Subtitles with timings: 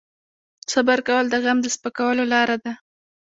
[0.71, 2.73] صبر کول د غم د سپکولو لاره ده.